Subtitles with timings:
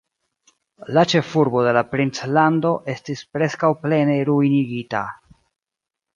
[0.97, 5.05] La ĉefurbo de la princlando estis preskaŭ plene ruinigita.